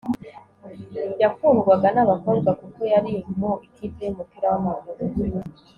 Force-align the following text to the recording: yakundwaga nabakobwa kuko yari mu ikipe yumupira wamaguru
yakundwaga 1.21 1.87
nabakobwa 1.95 2.49
kuko 2.59 2.79
yari 2.93 3.13
mu 3.37 3.51
ikipe 3.67 4.01
yumupira 4.05 4.45
wamaguru 4.53 5.03